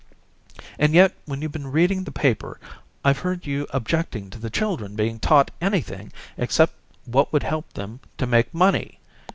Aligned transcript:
And 0.79 0.95
yet 0.95 1.13
when 1.27 1.43
you've 1.43 1.51
been 1.51 1.71
reading 1.71 2.05
the 2.05 2.11
paper 2.11 2.59
I've 3.05 3.19
heard 3.19 3.45
you 3.45 3.67
objecting 3.69 4.31
to 4.31 4.39
the 4.39 4.49
children 4.49 4.95
being 4.95 5.19
taught 5.19 5.51
anything 5.61 6.11
except 6.37 6.73
what 7.05 7.31
would 7.31 7.43
help 7.43 7.71
them 7.73 7.99
to 8.17 8.25
make 8.25 8.51
money. 8.51 8.97